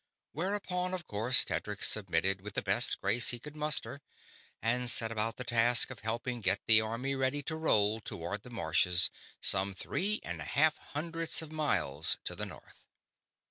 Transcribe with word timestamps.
Whereupon, 0.31 0.95
of 0.95 1.05
course, 1.05 1.45
Tedric 1.45 1.83
submitted 1.83 2.41
with 2.41 2.55
the 2.55 2.63
best 2.63 2.99
grace 2.99 3.29
he 3.29 3.37
could 3.37 3.55
muster 3.55 4.01
and 4.59 4.89
set 4.89 5.11
about 5.11 5.37
the 5.37 5.43
task 5.43 5.91
of 5.91 5.99
helping 5.99 6.41
get 6.41 6.65
the 6.65 6.81
army 6.81 7.13
ready 7.13 7.43
to 7.43 7.55
roll 7.55 7.99
toward 7.99 8.41
the 8.41 8.49
Marches, 8.49 9.11
some 9.41 9.75
three 9.75 10.19
and 10.23 10.41
a 10.41 10.45
half 10.45 10.75
hundreds 10.77 11.43
of 11.43 11.51
miles 11.51 12.17
to 12.23 12.33
the 12.33 12.47
north. 12.47 12.87